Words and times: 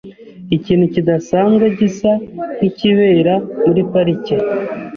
Ikintu 0.55 0.85
kidasanzwe 0.93 1.65
gisa 1.79 2.11
nkikibera 2.57 3.33
muri 3.65 3.81
parike. 3.91 4.35